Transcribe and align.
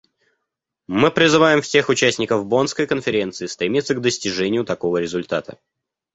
Мы 0.87 1.11
призываем 1.11 1.61
всех 1.61 1.89
участников 1.89 2.43
Боннской 2.47 2.87
конференции 2.87 3.45
стремиться 3.45 3.93
к 3.93 4.01
достижению 4.01 4.65
такого 4.65 4.97
результата. 4.97 5.59